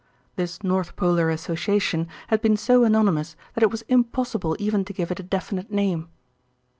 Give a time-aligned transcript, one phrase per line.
[0.35, 5.11] This North Polar Association had been so anonymous that it was impossible even to give
[5.11, 6.09] it a definite name.